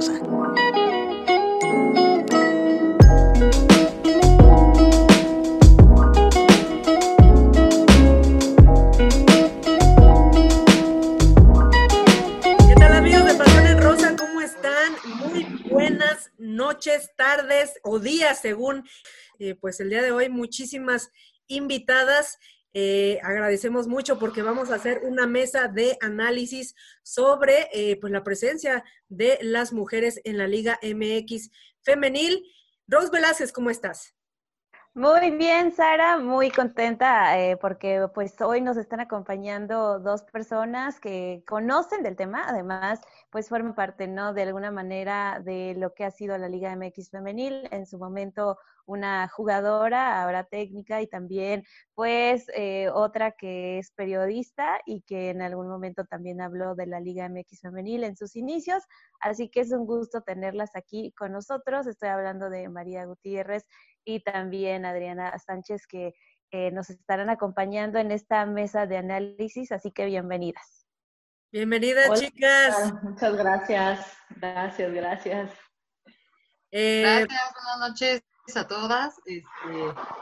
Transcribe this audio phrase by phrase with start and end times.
[0.00, 0.06] ¿Qué
[12.78, 14.16] tal amigos de Pasión en Rosa?
[14.16, 14.94] ¿Cómo están?
[15.18, 18.88] Muy buenas noches, tardes o días según.
[19.38, 21.10] Eh, pues el día de hoy muchísimas
[21.46, 22.38] invitadas.
[22.72, 28.22] Eh, agradecemos mucho porque vamos a hacer una mesa de análisis sobre eh, pues la
[28.22, 31.50] presencia de las mujeres en la Liga MX
[31.82, 32.44] femenil.
[32.86, 34.14] Rose Velázquez, ¿cómo estás?
[35.00, 41.42] Muy bien, Sara, muy contenta eh, porque pues hoy nos están acompañando dos personas que
[41.46, 43.00] conocen del tema, además
[43.30, 44.34] pues forman parte, ¿no?
[44.34, 48.58] De alguna manera de lo que ha sido la Liga MX femenil, en su momento
[48.84, 51.64] una jugadora, ahora técnica y también
[51.94, 57.00] pues eh, otra que es periodista y que en algún momento también habló de la
[57.00, 58.82] Liga MX femenil en sus inicios,
[59.20, 61.86] así que es un gusto tenerlas aquí con nosotros.
[61.86, 63.64] Estoy hablando de María Gutiérrez
[64.04, 66.14] y también Adriana Sánchez que
[66.50, 70.86] eh, nos estarán acompañando en esta mesa de análisis, así que bienvenidas.
[71.52, 72.94] Bienvenidas, Hola, chicas.
[73.02, 75.50] Muchas gracias, gracias, gracias.
[76.72, 78.22] Eh, Gracias, buenas noches
[78.54, 79.16] a todas.
[79.26, 79.42] Este,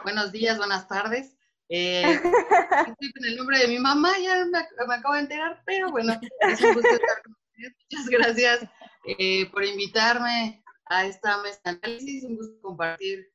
[0.02, 1.36] buenos días, buenas tardes.
[1.68, 2.02] Eh,
[2.88, 6.18] estoy con el nombre de mi mamá, ya me, me acabo de enterar, pero bueno,
[6.40, 7.76] es un gusto estar con ustedes.
[7.90, 8.70] Muchas gracias
[9.18, 13.28] eh, por invitarme a esta mesa de análisis, un gusto compartir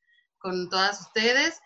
[0.43, 1.59] con todas ustedes.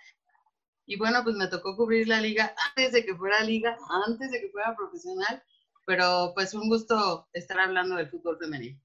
[0.85, 3.75] Y bueno, pues me tocó cubrir la liga antes de que fuera liga,
[4.05, 5.43] antes de que fuera profesional,
[5.85, 8.79] pero pues un gusto estar hablando del fútbol femenino.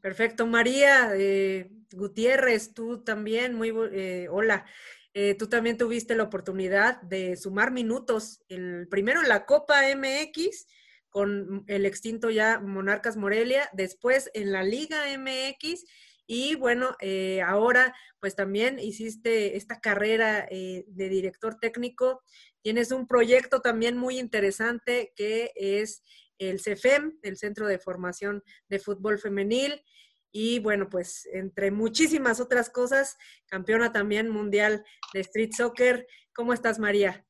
[0.00, 4.64] Perfecto, María eh, Gutiérrez, tú también, muy eh, hola.
[5.12, 10.66] Eh, tú también tuviste la oportunidad de sumar minutos, el, primero en la Copa MX
[11.08, 15.84] con el extinto ya Monarcas Morelia, después en la Liga MX
[16.30, 22.22] y bueno, eh, ahora pues también hiciste esta carrera eh, de director técnico.
[22.60, 26.04] Tienes un proyecto también muy interesante que es
[26.36, 29.82] el CEFEM, el Centro de Formación de Fútbol Femenil.
[30.30, 34.84] Y bueno, pues entre muchísimas otras cosas, campeona también mundial
[35.14, 36.06] de Street Soccer.
[36.34, 37.24] ¿Cómo estás, María?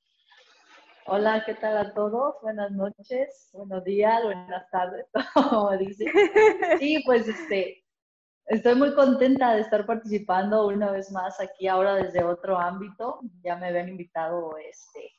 [1.06, 2.34] Hola, ¿qué tal a todos?
[2.42, 5.70] Buenas noches, buenos días, buenas tardes, como.
[6.80, 7.84] Sí, pues este,
[8.48, 13.20] estoy muy contenta de estar participando una vez más aquí ahora desde otro ámbito.
[13.42, 15.12] Ya me habían invitado este,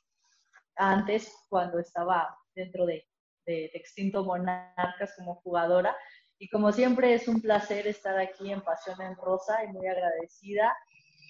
[0.76, 3.08] antes cuando estaba dentro de,
[3.46, 5.96] de, Extinto Monarcas como jugadora.
[6.40, 10.74] Y como siempre es un placer estar aquí en Pasión en Rosa y muy agradecida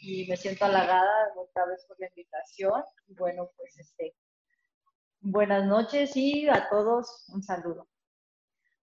[0.01, 2.83] y me siento halagada otra vez por la invitación.
[3.07, 4.15] Y bueno, pues este,
[5.19, 7.88] buenas noches y a todos un saludo.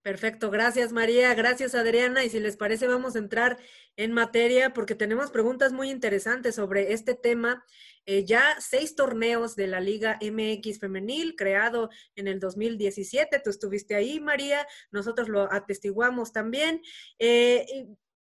[0.03, 2.25] Perfecto, gracias María, gracias Adriana.
[2.25, 3.59] Y si les parece, vamos a entrar
[3.97, 7.65] en materia porque tenemos preguntas muy interesantes sobre este tema.
[8.05, 13.41] Eh, ya seis torneos de la Liga MX femenil creado en el 2017.
[13.45, 14.67] Tú estuviste ahí, María.
[14.91, 16.83] Nosotros lo atestiguamos también.
[17.21, 17.87] Eh,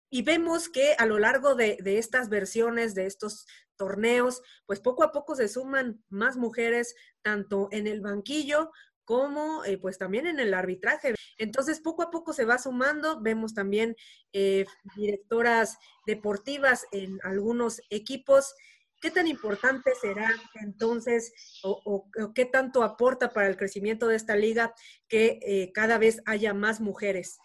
[0.10, 3.46] y, vemos que a lo largo de estas versiones, de estos
[3.76, 8.72] torneos, pues poco a poco se suman más mujeres, tanto en el banquillo
[9.08, 11.16] como eh, pues también en el arbitraje.
[11.38, 13.22] Entonces, poco a poco se va sumando.
[13.22, 13.96] Vemos también
[14.34, 14.66] eh,
[14.98, 18.54] directoras deportivas en algunos equipos.
[19.00, 21.32] ¿Qué tan importante será entonces
[21.64, 24.74] o, qué tanto aporta para el crecimiento de esta liga
[25.08, 27.38] que eh, cada vez haya más mujeres?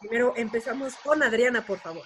[0.00, 2.04] Primero empezamos con Adriana, por favor.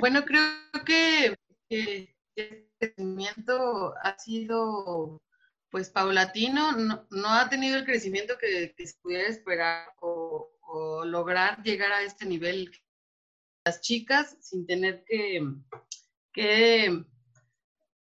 [0.00, 1.36] Bueno, creo que
[1.68, 5.20] el crecimiento ha sido
[5.74, 10.52] pues paulatino, no, no, ha tenido el crecimiento que, que se pudiera esperar o,
[11.04, 12.70] lograr llegar a este nivel
[13.64, 15.42] las chicas sin tener que,
[16.32, 17.04] que,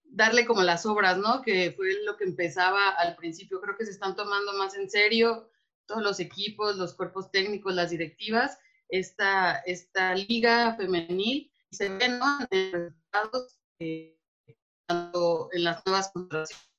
[0.03, 1.43] darle como las obras, ¿no?
[1.43, 3.61] Que fue lo que empezaba al principio.
[3.61, 5.49] Creo que se están tomando más en serio
[5.87, 8.59] todos los equipos, los cuerpos técnicos, las directivas,
[8.89, 12.49] esta, esta liga femenil y se ven ¿no?
[12.51, 14.19] en resultados eh,
[14.89, 16.70] en las nuevas contrataciones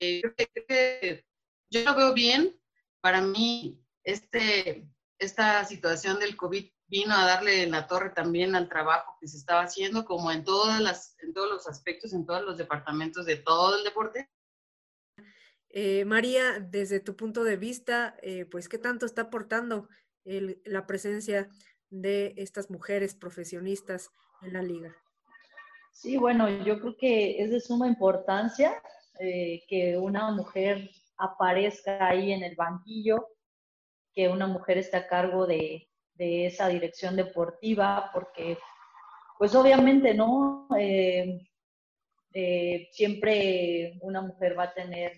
[0.00, 1.24] eh, creo, que, creo que
[1.70, 2.58] yo lo veo bien.
[3.00, 4.88] Para mí, este,
[5.18, 9.36] esta situación del COVID vino a darle en la torre también al trabajo que se
[9.36, 13.36] estaba haciendo, como en, todas las, en todos los aspectos, en todos los departamentos de
[13.36, 14.28] todo el deporte.
[15.68, 19.88] Eh, María, desde tu punto de vista, eh, pues, ¿qué tanto está aportando
[20.24, 21.48] el, la presencia
[21.90, 24.10] de estas mujeres profesionistas
[24.42, 24.96] en la liga?
[25.92, 28.82] Sí, bueno, yo creo que es de suma importancia
[29.22, 33.28] eh, que una mujer aparezca ahí en el banquillo,
[34.14, 35.86] que una mujer esté a cargo de,
[36.16, 38.58] esa dirección deportiva, porque
[39.38, 40.68] pues obviamente, ¿no?
[40.78, 41.38] Eh,
[42.34, 45.12] eh, siempre una mujer va a tener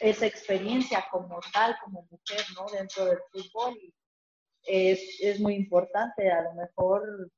[0.00, 2.66] esa experiencia como tal, como mujer, ¿no?
[2.70, 3.78] Dentro del fútbol.
[3.78, 4.90] Y
[5.20, 6.30] es muy importante.
[6.30, 7.30] A lo mejor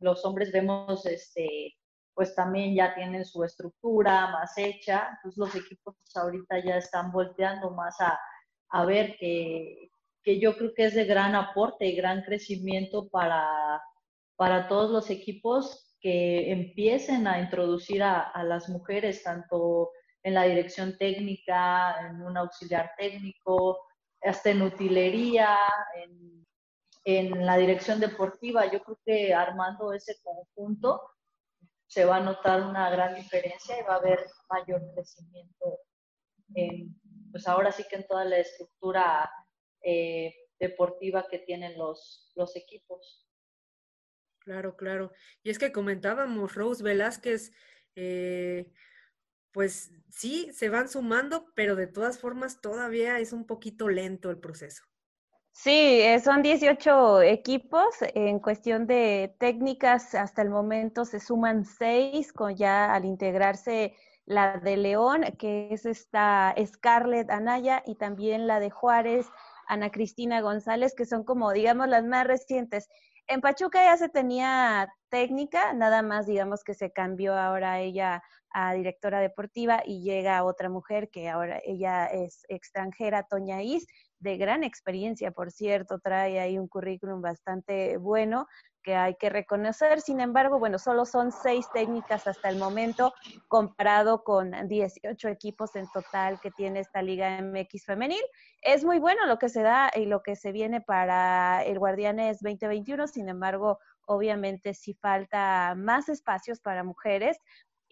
[0.00, 1.74] los hombres vemos, este,
[2.14, 5.10] pues también ya tienen su estructura más hecha.
[5.16, 8.18] Entonces los equipos ahorita ya están volteando más a,
[8.70, 9.90] a ver que,
[10.22, 13.82] que yo creo que es de gran aporte y gran crecimiento para,
[14.36, 19.90] para todos los equipos que empiecen a introducir a, las mujeres, tanto
[20.22, 23.78] en la dirección técnica, en un auxiliar técnico,
[24.22, 25.58] hasta en utilería,
[25.96, 26.46] en,
[27.04, 28.70] en la dirección deportiva.
[28.70, 31.00] Yo creo que armando ese conjunto
[31.94, 35.78] se va a notar una gran diferencia y va a haber mayor crecimiento,
[36.56, 37.00] en,
[37.30, 39.30] pues ahora sí que en toda la estructura
[39.80, 43.24] eh, deportiva que tienen los, los equipos.
[44.40, 45.12] Claro, claro.
[45.44, 47.52] Y es que comentábamos, Rose Velázquez,
[47.94, 48.72] eh,
[49.52, 54.40] pues sí, se van sumando, pero de todas formas todavía es un poquito lento el
[54.40, 54.82] proceso.
[55.56, 55.70] Sí,
[56.02, 57.94] eh, son 18 equipos.
[58.14, 63.94] En cuestión de técnicas, hasta el momento se suman seis, con ya al integrarse
[64.26, 69.28] la de León, que es esta Scarlett Anaya, y también la de Juárez,
[69.68, 72.88] Ana Cristina González, que son como, digamos, las más recientes.
[73.28, 78.24] En Pachuca ya se tenía técnica, nada más digamos que se cambió ahora ella
[78.54, 83.86] a directora deportiva y llega otra mujer que ahora ella es extranjera, Toña Is,
[84.20, 88.46] de gran experiencia, por cierto, trae ahí un currículum bastante bueno
[88.82, 90.00] que hay que reconocer.
[90.00, 93.12] Sin embargo, bueno, solo son seis técnicas hasta el momento,
[93.48, 98.22] comparado con 18 equipos en total que tiene esta Liga MX femenil.
[98.62, 102.40] Es muy bueno lo que se da y lo que se viene para el Guardianes
[102.40, 103.08] 2021.
[103.08, 107.38] Sin embargo, obviamente sí falta más espacios para mujeres.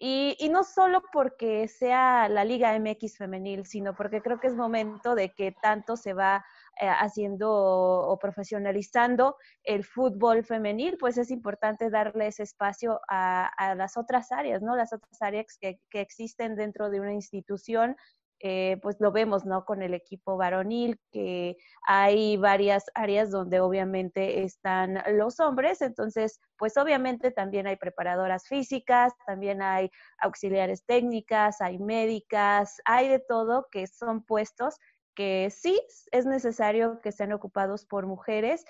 [0.05, 4.53] Y, y, no solo porque sea la Liga MX femenil, sino porque creo que es
[4.53, 6.43] momento de que tanto se va
[6.81, 13.95] eh, haciendo o profesionalizando el fútbol femenil, pues es importante darle ese espacio a, las
[13.95, 14.75] otras áreas, ¿no?
[14.75, 17.95] Las otras áreas que, existen dentro de una institución
[18.45, 19.63] eh, pues lo vemos, ¿no?
[19.63, 21.55] Con el equipo varonil, que
[21.87, 29.13] hay varias áreas donde obviamente están los hombres, entonces, pues obviamente también hay preparadoras físicas,
[29.25, 34.75] también hay auxiliares técnicas, hay médicas, hay de todo que son puestos
[35.15, 35.79] que sí
[36.11, 38.65] es necesario que sean ocupados por mujeres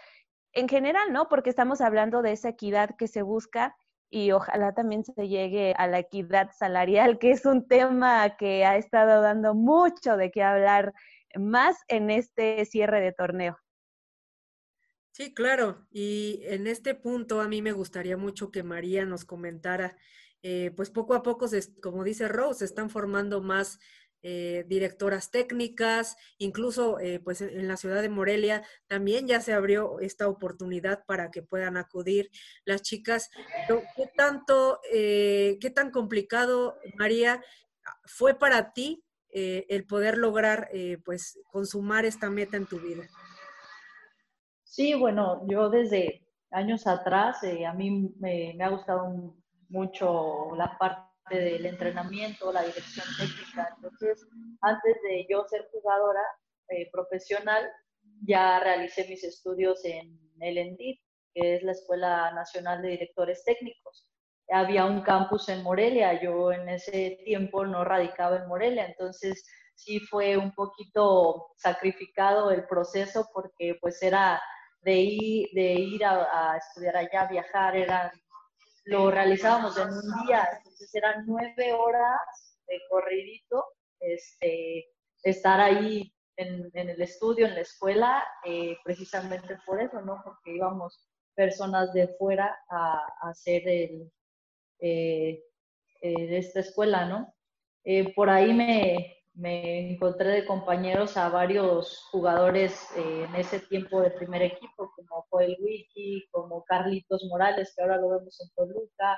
[0.52, 1.30] en general, ¿no?
[1.30, 3.76] Porque estamos hablando de esa equidad que se busca
[4.14, 8.78] y ojalá también se llegue a la equidad salarial, que es un tema que ha
[8.78, 10.94] estado dando mucho de qué hablar
[11.36, 13.58] más en este cierre de torneo.
[15.14, 15.88] Sí, claro.
[15.90, 19.98] Y en este punto a mí me gustaría mucho que María nos comentara,
[20.44, 21.48] eh, pues poco a poco,
[21.82, 23.80] como dice Rose, se están formando más
[24.26, 30.00] eh, directoras técnicas, incluso eh, pues en la ciudad de Morelia también ya se abrió
[30.00, 32.32] esta oportunidad para que puedan acudir
[32.64, 33.30] las chicas.
[33.68, 37.44] ¿Qué tanto, eh, qué tan complicado, María,
[38.06, 40.70] fue para ti el poder lograr
[41.04, 43.04] pues consumar esta meta en tu vida?
[44.64, 49.36] Sí, bueno, yo desde años atrás, a mí me, me ha gustado
[49.70, 53.74] mucho la parte del entrenamiento, la dirección técnica.
[53.76, 54.28] Entonces,
[54.62, 56.22] antes de yo ser jugadora
[56.70, 57.70] eh, profesional,
[58.26, 61.00] ya realicé mis estudios en el ENDIT,
[61.34, 64.08] que es la Escuela Nacional de Directores Técnicos.
[64.50, 70.00] Había un campus en Morelia, yo en ese tiempo no radicaba en Morelia, entonces sí
[70.00, 74.42] fue un poquito sacrificado el proceso porque pues era
[74.82, 78.12] de ir, de ir a, a estudiar allá, viajar, eran
[78.86, 82.20] lo realizábamos en un día, entonces eran nueve horas
[82.68, 83.66] de corridito,
[84.00, 84.86] este,
[85.24, 90.22] estar ahí en, el estudio, en la escuela, eh, precisamente por eso, ¿no?
[90.24, 94.12] Porque íbamos personas de fuera a, hacer el,
[94.80, 95.44] eh,
[96.02, 97.34] eh, esta escuela, ¿no?
[98.16, 104.12] por ahí me, me encontré de compañeros a varios jugadores eh, en ese tiempo de
[104.12, 109.18] primer equipo, como Joel Wiki, como Carlitos Morales, que ahora lo vemos en Toluca.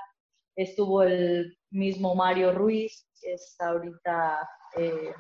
[0.56, 5.14] Estuvo el mismo Mario Ruiz, que es ahorita eh,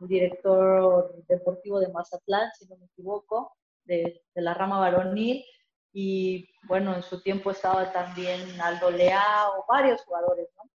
[0.00, 3.52] director deportivo de Mazatlán, si no me equivoco,
[3.84, 5.44] de, la rama varonil.
[5.92, 10.70] Y bueno, en su tiempo estaba también Aldo Leao, varios jugadores, ¿no?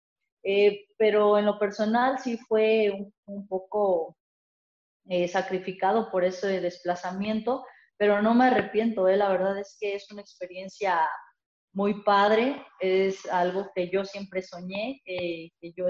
[0.44, 2.92] Eh, pero en lo personal sí fue
[3.26, 4.18] un, poco
[5.06, 7.66] eh, sacrificado por ese desplazamiento,
[7.98, 9.16] pero no me arrepiento, ¿eh?
[9.16, 11.00] la verdad es que es una experiencia
[11.72, 15.86] muy padre, es algo que yo siempre soñé, que yo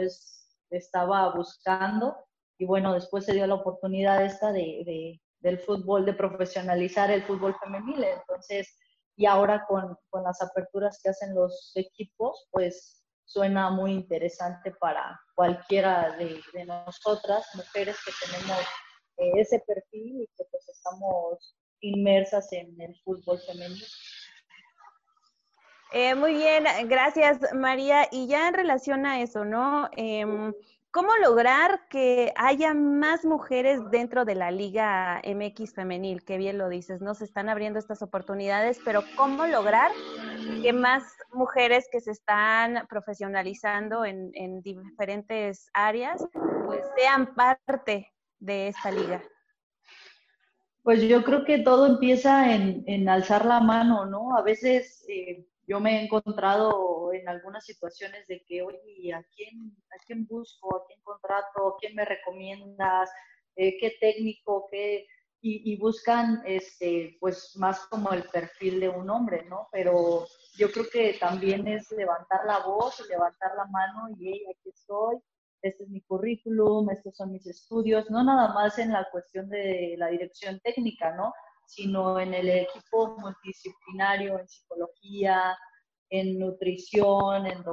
[0.69, 2.15] estaba buscando
[2.57, 7.55] y bueno, después se dio la oportunidad esta de, del fútbol, de profesionalizar el fútbol
[7.61, 8.77] femenil, entonces,
[9.15, 15.19] y ahora con, con las aperturas que hacen los equipos, pues suena muy interesante para
[15.35, 18.59] cualquiera de, de nosotras, mujeres que tenemos
[19.17, 23.85] eh, ese perfil y que pues estamos inmersas en el fútbol femenino.
[25.91, 28.07] Eh, muy bien, gracias María.
[28.11, 29.89] Y ya en relación a eso, ¿no?
[29.95, 30.53] Em,
[30.93, 36.23] ¿Cómo lograr que haya más mujeres dentro de la Liga MX femenil?
[36.23, 37.15] Que bien lo dices, ¿no?
[37.15, 39.89] Se están abriendo estas oportunidades, pero ¿cómo lograr
[40.61, 46.23] que más mujeres que se están profesionalizando en, diferentes áreas,
[46.67, 49.23] pues sean parte de esta liga?
[50.83, 54.37] Pues yo creo que todo empieza en, alzar la mano, ¿no?
[54.37, 59.75] A veces eh, yo me he encontrado en algunas situaciones de que, oye, ¿a quién,
[59.91, 60.75] a quién busco?
[60.75, 61.67] ¿A quién contrato?
[61.67, 63.09] ¿A quién me recomiendas?
[63.55, 64.67] Eh, ¿Qué técnico?
[64.69, 65.07] ¿Qué?
[65.45, 69.67] Y, buscan, este, pues, más como el perfil de un hombre, ¿no?
[69.73, 74.69] Pero yo creo que también es levantar la voz, levantar la mano y, hey, aquí
[74.69, 75.17] estoy,
[75.61, 79.95] este es mi currículum, estos son mis estudios, no nada más en la cuestión de
[79.97, 81.33] la dirección técnica, ¿no?
[81.67, 85.57] Sino en el equipo multidisciplinario, en psicología,
[86.09, 87.63] en nutrición, en,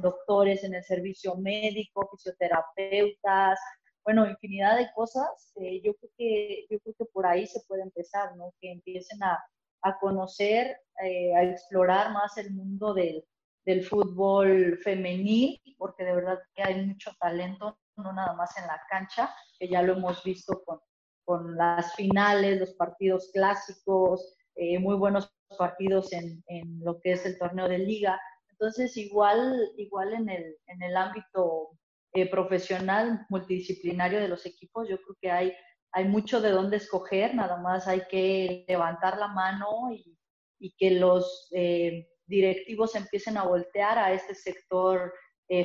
[0.00, 3.58] doctores, en el servicio médico, fisioterapeutas,
[4.02, 5.52] bueno, infinidad de cosas.
[5.56, 8.54] Eh, yo, creo que, yo creo que por ahí se puede empezar, ¿no?
[8.60, 9.38] Que empiecen a,
[9.82, 13.24] a conocer, eh, a explorar más el mundo del,
[13.66, 18.80] del fútbol femenil, porque de verdad que hay mucho talento, no nada más en la
[18.88, 20.80] cancha, que ya lo hemos visto con,
[21.26, 27.26] con las finales, los partidos clásicos, eh, muy buenos partidos en, en, lo que es
[27.26, 28.18] el torneo de liga.
[28.48, 31.70] Entonces, igual, igual en, el, en el ámbito
[32.14, 35.52] eh, profesional, multidisciplinario de los equipos, yo creo que hay,
[35.92, 40.16] hay mucho de dónde escoger, nada más hay que levantar la mano y,
[40.60, 45.12] y que los eh, directivos empiecen a voltear a este sector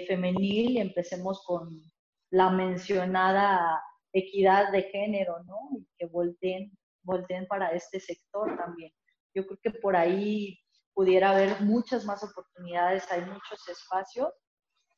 [0.08, 1.82] femenil y empecemos con
[2.30, 3.82] la mencionada
[4.13, 5.70] equidad de género, ¿no?
[5.77, 6.72] Y que volteen,
[7.03, 8.91] volteen para este sector también.
[9.34, 10.60] Yo creo que por ahí
[10.94, 14.30] pudiera haber muchas más oportunidades, hay muchos espacios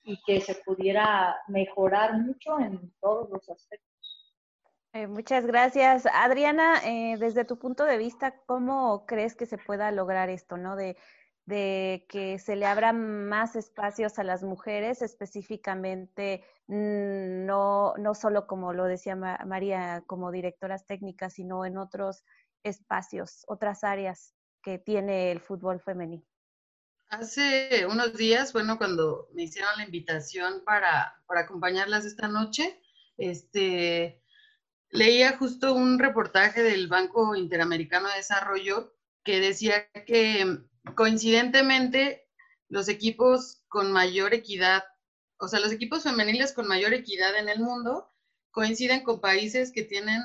[0.03, 3.89] y que se pudiera mejorar mucho en todos los aspectos.
[4.93, 6.05] Eh, muchas gracias.
[6.05, 10.75] Adriana, eh, desde tu punto de vista, ¿cómo crees que se pueda lograr esto, no?
[10.75, 10.98] De
[11.46, 18.74] de que se le abran más espacios a las mujeres, específicamente no, no solo como
[18.74, 22.24] lo decía María, como directoras técnicas, sino en otros
[22.63, 26.24] espacios, otras áreas que tiene el fútbol femenino.
[27.10, 32.82] Hace unos días, bueno, cuando me hicieron la invitación para, para acompañarlas esta noche,
[33.17, 34.24] este,
[34.89, 40.65] leía justo un reportaje del Banco Interamericano de Desarrollo que decía que
[40.96, 42.27] coincidentemente,
[42.70, 44.84] los equipos con mayor equidad,
[45.39, 48.09] o sea, los equipos femeniles con mayor equidad en el mundo
[48.51, 50.21] coinciden con países que tienen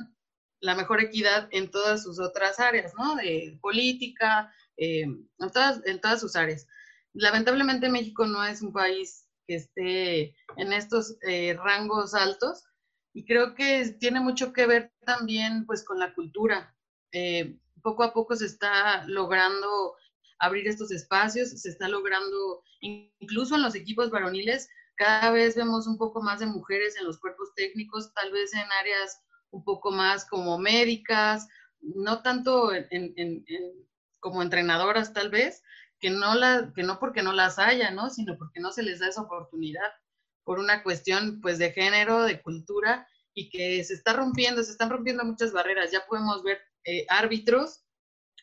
[0.60, 3.16] la mejor equidad en todas sus otras áreas, ¿no?
[3.16, 6.66] De política, eh, en, todas, sus áreas.
[7.12, 12.64] Lamentablemente México no es un país que esté en estos eh, rangos altos
[13.12, 16.74] y creo que tiene mucho que ver también pues con la cultura.
[17.12, 19.96] Eh, poco a poco se está logrando
[20.38, 25.96] abrir estos espacios, se está logrando, incluso en los equipos varoniles, cada vez vemos un
[25.96, 30.26] poco más de mujeres en los cuerpos técnicos, tal vez en áreas un poco más
[30.26, 31.48] como médicas,
[31.80, 32.70] no tanto
[34.20, 35.62] como entrenadoras tal vez,
[36.00, 38.10] que no, la, que no porque no las haya, ¿no?
[38.10, 39.90] sino porque no se les da esa oportunidad
[40.44, 44.90] por una cuestión pues de género, de cultura y que se está rompiendo, se están
[44.90, 45.92] rompiendo muchas barreras.
[45.92, 47.84] Ya podemos ver eh, árbitros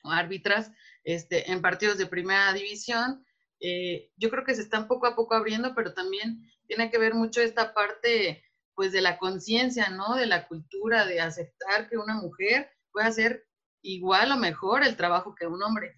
[0.04, 0.72] o árbitras
[1.04, 3.25] este, en partidos de primera división.
[3.60, 7.14] Eh, yo creo que se están poco a poco abriendo, pero también tiene que ver
[7.14, 8.44] mucho esta parte,
[8.74, 10.16] pues, de la conciencia, ¿no?
[10.16, 13.48] De la cultura, de aceptar que una mujer puede hacer
[13.82, 15.96] igual o mejor el trabajo que un hombre.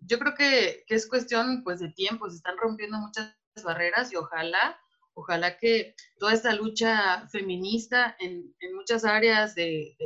[0.00, 4.78] Yo creo que, es cuestión, pues, de tiempo, se están rompiendo muchas barreras y ojalá,
[5.14, 9.96] ojalá que toda esta lucha feminista en, muchas áreas de,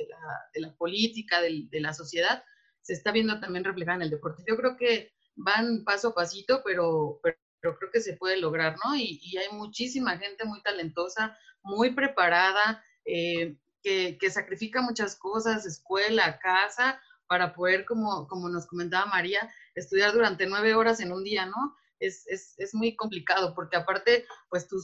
[0.55, 2.45] la, política, de la sociedad,
[2.83, 4.45] se está viendo también reflejada en el deporte.
[4.47, 5.13] Yo creo que
[5.45, 7.37] van paso a pasito, pero, pero,
[7.79, 8.95] creo que se puede lograr, ¿no?
[8.97, 16.39] Y, hay muchísima gente muy talentosa, muy preparada, eh, que, que, sacrifica muchas cosas, escuela,
[16.39, 21.47] casa, para poder, como, como nos comentaba María, estudiar durante nueve horas en un día,
[21.47, 21.77] ¿no?
[21.99, 24.79] Es, es, es muy complicado porque aparte, pues tu,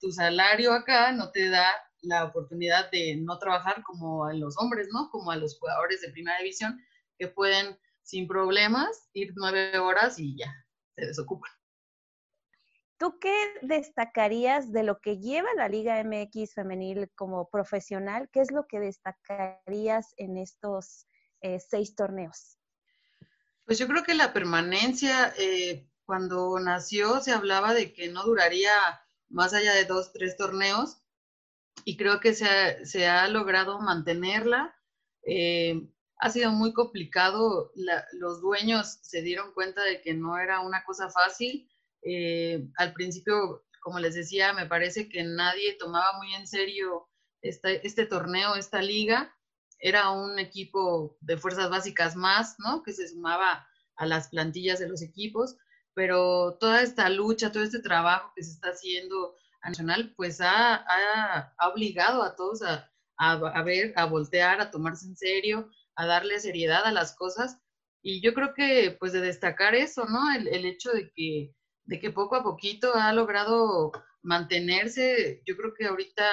[0.00, 1.70] tu salario acá no te da
[2.02, 5.08] la oportunidad de no trabajar como a los hombres, ¿no?
[5.10, 6.80] Como a los jugadores de primera división
[7.18, 10.54] que pueden sin problemas ir nueve horas y ya,
[10.94, 11.50] se desocupan.
[12.98, 18.30] ¿Tú qué destacarías de lo que lleva la Liga MX femenil como profesional?
[18.32, 21.06] ¿Qué es lo que destacarías en estos
[21.42, 22.58] eh, seis torneos?
[23.66, 28.72] Pues yo creo que la permanencia, eh, cuando nació se hablaba de que no duraría
[29.28, 31.02] más allá de dos, tres torneos
[31.84, 34.74] y creo que se ha, logrado mantenerla.
[35.22, 35.86] Eh,
[36.18, 37.72] ha sido muy complicado,
[38.12, 41.68] los dueños se dieron cuenta de que no era una cosa fácil.
[42.76, 47.08] al principio, como les decía, me parece que nadie tomaba muy en serio
[47.42, 49.32] este torneo, esta liga
[49.78, 52.82] era un equipo de fuerzas básicas más, ¿no?
[52.82, 55.56] Que se sumaba a las plantillas de los equipos,
[55.94, 61.54] pero toda esta lucha, todo este trabajo que se está haciendo a Nacional, pues ha,
[61.72, 66.92] obligado a todos a, ver, a voltear, a tomarse en serio, a darle seriedad a
[66.92, 67.58] las cosas.
[68.02, 70.32] Y yo creo que, pues, de destacar eso, ¿no?
[70.34, 75.74] El, el hecho de que, de que poco a poquito ha logrado mantenerse, yo creo
[75.74, 76.24] que ahorita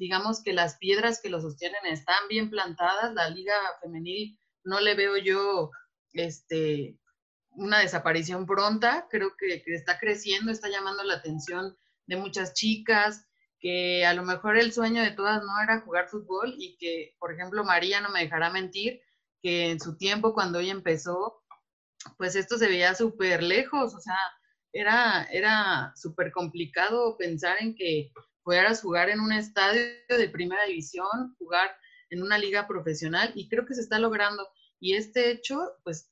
[0.00, 3.52] digamos que las piedras que lo sostienen están bien plantadas, la liga
[3.82, 5.70] femenil no le veo yo
[6.14, 6.98] este,
[7.50, 11.76] una desaparición pronta, creo que, está creciendo, está llamando la atención
[12.06, 13.26] de muchas chicas,
[13.60, 17.32] que a lo mejor el sueño de todas no era jugar fútbol y que, por
[17.32, 19.00] ejemplo, María no me dejará mentir,
[19.42, 21.42] que en su tiempo cuando ella empezó,
[22.16, 24.16] pues esto se veía súper lejos, o sea,
[24.72, 28.10] era, era súper complicado pensar en que
[28.42, 31.70] pudieras jugar en un estadio de primera división, jugar
[32.10, 34.48] en una liga profesional y creo que se está logrando.
[34.80, 36.10] Y este hecho, pues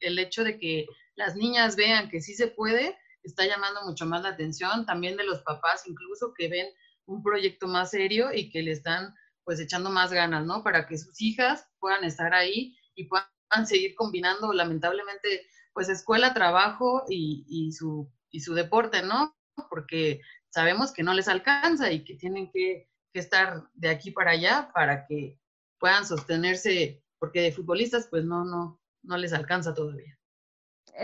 [0.00, 4.22] el hecho de que las niñas vean que sí se puede, está llamando mucho más
[4.22, 6.66] la atención, también de los papás incluso que ven
[7.08, 10.62] un proyecto más serio y que le están pues echando más ganas, ¿no?
[10.62, 17.04] Para que sus hijas puedan estar ahí y puedan seguir combinando lamentablemente pues escuela, trabajo
[17.08, 19.34] y, y, su, y su deporte, ¿no?
[19.70, 24.70] Porque sabemos que no les alcanza y que tienen que, estar de aquí para allá
[24.72, 25.36] para que
[25.80, 30.17] puedan sostenerse, porque de futbolistas pues no, no, no les alcanza todavía.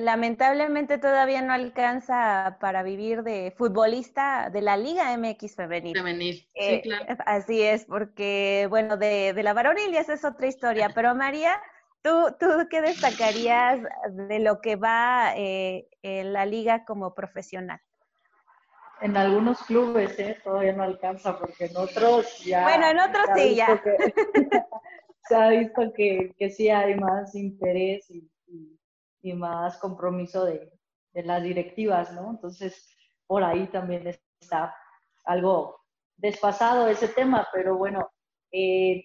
[0.01, 5.97] Lamentablemente todavía no alcanza para vivir de futbolista de la Liga MX femenil.
[5.97, 7.05] Femenil, sí, eh, claro.
[7.27, 11.61] Así es, porque bueno, de, de la varonil esa es otra historia, pero María,
[12.03, 13.81] ¿tú, tú qué destacarías
[14.11, 17.81] de lo que va eh, en la liga como profesional?
[19.01, 20.39] en algunos clubes ¿eh?
[20.43, 22.63] todavía no alcanza, porque en otros ya...
[22.63, 23.83] Bueno, en otros sí, ya.
[25.29, 28.79] se ha visto que, que, sí hay más interés y, y,
[29.33, 30.73] más compromiso de,
[31.13, 32.31] de, las directivas, ¿no?
[32.31, 32.89] Entonces,
[33.27, 34.07] por ahí también
[34.41, 34.75] está
[35.25, 35.81] algo
[36.17, 38.11] desfasado ese tema, pero bueno,
[38.53, 39.05] eh,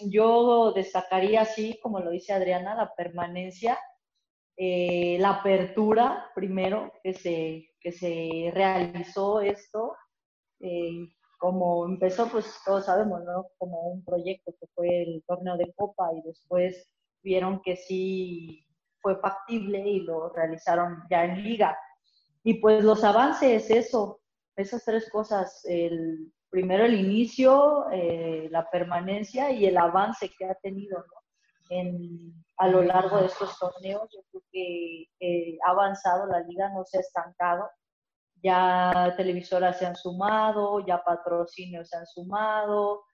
[0.00, 3.78] yo destacaría así, como lo dice Adriana, la permanencia,
[4.56, 9.96] eh, la apertura primero que se que se realizó esto,
[10.60, 13.46] eh, como empezó, pues todos sabemos, ¿no?
[13.58, 16.88] Como un proyecto que fue el torneo de Copa y después
[17.22, 18.64] vieron que sí
[19.02, 21.76] fue factible y lo realizaron ya en liga.
[22.44, 24.20] Y pues los avances, eso,
[24.56, 30.54] esas tres cosas, el, primero el inicio, eh, la permanencia y el avance que ha
[30.54, 31.04] tenido
[32.58, 34.08] a lo largo de estos torneos.
[34.12, 37.68] Yo creo que ha avanzado, la liga no se ha estancado.
[38.42, 43.04] Ya televisoras se han sumado, ya patrocinios se han sumado,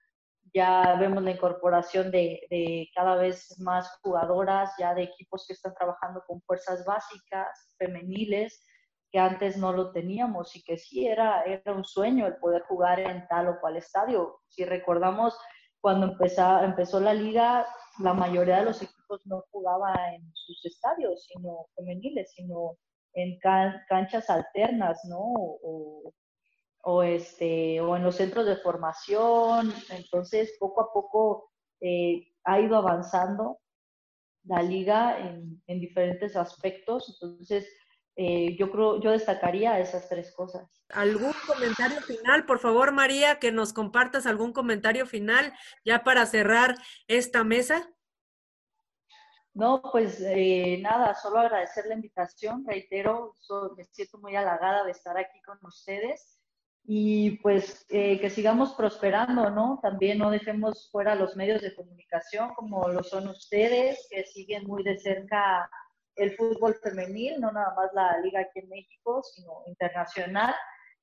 [0.53, 6.23] ya vemos la incorporación de, cada vez más jugadoras, ya de equipos que están trabajando
[6.27, 8.65] con fuerzas básicas, femeniles,
[9.11, 12.99] que antes no lo teníamos y que sí era, era un sueño el poder jugar
[12.99, 14.39] en tal o cual estadio.
[14.47, 15.37] Si recordamos,
[15.81, 17.65] cuando empezó, empezó la liga,
[17.99, 22.77] la mayoría de los equipos no jugaba en sus estadios, sino femeniles, sino
[23.13, 23.37] en
[23.87, 25.33] canchas alternas, ¿no?
[26.89, 29.71] O, este, o en los centros de formación.
[29.91, 33.59] Entonces, poco a poco eh, ha ido avanzando
[34.43, 37.19] la liga en, en diferentes aspectos.
[37.21, 37.71] Entonces,
[38.15, 40.67] eh, yo creo, yo destacaría esas tres cosas.
[40.89, 45.53] ¿Algún comentario final, por favor, María, que nos compartas algún comentario final
[45.85, 46.75] ya para cerrar
[47.07, 47.87] esta mesa?
[49.53, 53.35] No, pues eh, nada, solo agradecer la invitación, reitero,
[53.77, 56.38] me siento muy halagada de estar aquí con ustedes
[56.83, 59.79] y pues eh, que sigamos prosperando, ¿no?
[59.81, 64.83] También no dejemos fuera los medios de comunicación como lo son ustedes, que siguen muy
[64.83, 65.69] de cerca
[66.15, 70.53] el fútbol femenil, no nada más la liga aquí en México, sino internacional,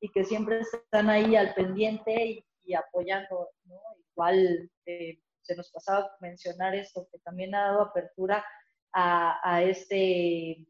[0.00, 3.80] y que siempre están ahí al pendiente y, apoyando, ¿no?
[4.10, 8.44] Igual eh, se nos pasaba mencionar esto, que también ha dado apertura
[8.92, 10.66] a, este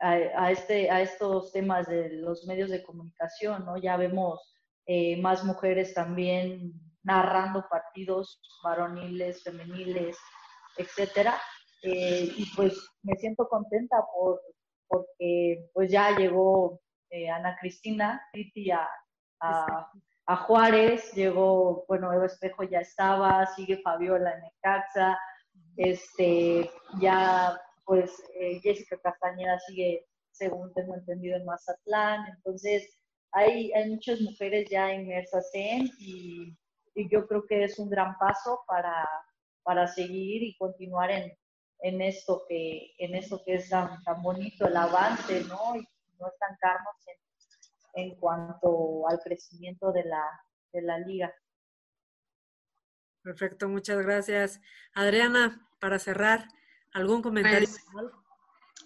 [0.00, 3.76] a, este, a estos temas de los medios de comunicación, ¿no?
[3.76, 4.54] Ya vemos
[4.86, 10.16] eh, más mujeres también narrando partidos varoniles, femeniles,
[10.76, 11.34] etcétera.
[11.82, 14.40] Eh, y pues me siento contenta por,
[14.88, 16.80] porque pues ya llegó
[17.10, 18.88] eh, Ana Cristina Titi a,
[19.40, 25.18] a, Juárez, llegó, bueno, Eva Espejo ya estaba, sigue Fabiola en Necaxa,
[25.76, 27.58] este, ya
[27.88, 28.22] pues
[28.62, 32.86] Jessica Castañeda sigue, según tengo entendido, en Mazatlán, entonces
[33.32, 36.54] hay, hay muchas mujeres ya inmersas en y,
[36.94, 39.08] y, yo creo que es un gran paso para,
[39.62, 41.32] para seguir y continuar en,
[41.80, 45.74] en, esto, que, en esto que es tan, tan bonito, el avance, ¿no?
[45.74, 45.88] Y
[46.20, 46.94] no estancarnos
[47.94, 50.24] en, en cuanto al crecimiento de la,
[50.74, 51.34] de la liga.
[53.22, 54.60] Perfecto, muchas gracias.
[54.92, 56.48] Adriana, para cerrar,
[56.92, 57.68] ¿algún comentario?
[57.92, 58.06] Pues,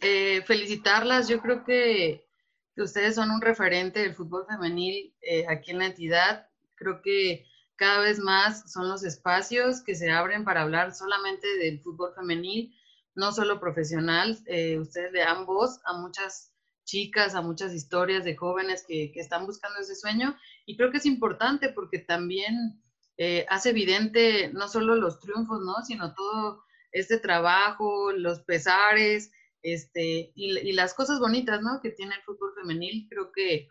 [0.01, 2.27] eh, felicitarlas, yo creo que
[2.75, 6.47] que ustedes son un referente del fútbol femenil eh, aquí en la entidad.
[6.77, 11.81] Creo que cada vez más son los espacios que se abren para hablar solamente del
[11.81, 12.75] fútbol femenil,
[13.15, 14.38] no solo profesional.
[14.47, 16.53] Eh, ustedes le dan voz a muchas
[16.85, 20.37] chicas, a muchas historias de jóvenes que, que, están buscando ese sueño
[20.67, 22.83] y creo que es importante porque también
[23.19, 25.77] eh, hace evidente no solo los triunfos, ¿no?
[25.85, 31.81] sino todo este trabajo, los pesares, este, y, las cosas bonitas, ¿no?
[31.81, 33.69] Que tiene el fútbol femenil, creo que,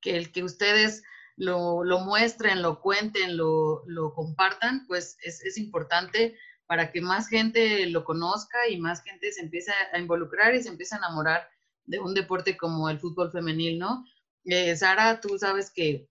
[0.00, 1.02] que el que ustedes
[1.36, 7.28] lo, lo muestren, lo cuenten, lo, lo compartan, pues es, es, importante para que más
[7.28, 11.48] gente lo conozca y más gente se empiece a involucrar y se empiece a enamorar
[11.84, 14.04] de un deporte como el fútbol femenil, ¿no?
[14.44, 16.08] Eh, Sara, tú sabes que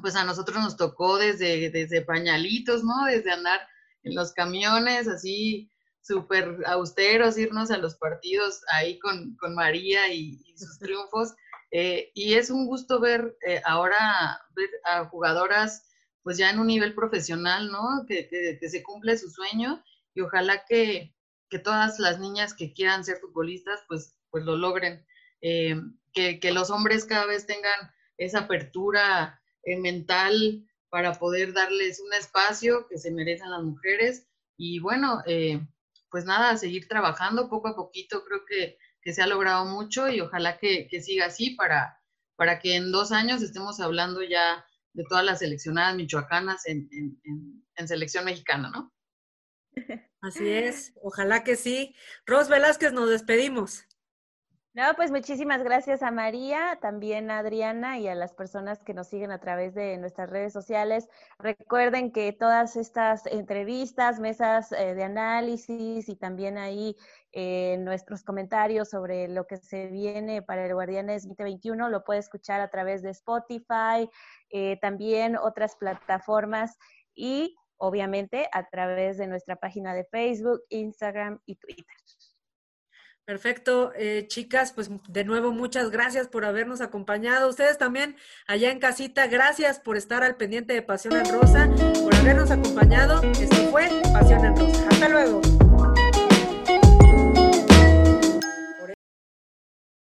[0.00, 3.04] pues a nosotros nos tocó desde, desde pañalitos, ¿no?
[3.06, 3.60] Desde andar
[4.02, 5.71] en los camiones, así
[6.02, 11.34] súper austeros, irnos a los partidos ahí con, María y, sus triunfos.
[11.70, 15.88] Eh, y es un gusto ver eh, ahora ver a jugadoras
[16.22, 18.04] pues ya en un nivel profesional, ¿no?
[18.06, 19.82] Que, se cumple su sueño
[20.14, 21.14] y ojalá que,
[21.64, 25.04] todas las niñas que quieran ser futbolistas pues, pues lo logren.
[25.40, 25.76] Eh,
[26.12, 32.86] que, que, los hombres cada vez tengan esa apertura mental para poder darles un espacio
[32.86, 34.26] que se merecen las mujeres.
[34.56, 35.22] Y bueno,
[36.12, 38.78] pues nada, seguir trabajando poco a poquito, creo que,
[39.12, 42.00] se ha logrado mucho y ojalá que, siga así para,
[42.36, 46.88] para que en dos años estemos hablando ya de todas las seleccionadas michoacanas en,
[47.74, 48.92] en selección mexicana, ¿no?
[50.20, 51.94] Así es, ojalá que sí.
[52.26, 53.84] Ros Velázquez, nos despedimos.
[54.74, 59.06] No, pues muchísimas gracias a María, también a Adriana y a las personas que nos
[59.08, 61.10] siguen a través de nuestras redes sociales.
[61.38, 66.96] Recuerden que todas estas entrevistas, mesas eh, de análisis y también ahí
[67.32, 72.62] eh, nuestros comentarios sobre lo que se viene para el Guardianes 2021 lo puede escuchar
[72.62, 74.08] a través de Spotify,
[74.48, 76.78] eh, también otras plataformas
[77.14, 82.01] y obviamente a través de nuestra página de Facebook, Instagram y Twitter.
[83.24, 87.48] Perfecto, eh, chicas, pues de nuevo muchas gracias por habernos acompañado.
[87.48, 88.16] Ustedes también
[88.48, 91.70] allá en casita, gracias por estar al pendiente de Pasión en Rosa,
[92.02, 93.22] por habernos acompañado.
[93.22, 94.88] Esto fue Pasión en Rosa.
[94.90, 95.40] Hasta luego.